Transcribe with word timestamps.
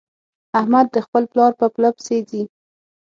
احمد 0.59 0.85
د 0.91 0.97
خپل 1.05 1.23
پلار 1.31 1.51
په 1.59 1.65
پله 1.73 1.89
پسې 1.95 2.17
ځي. 2.29 2.43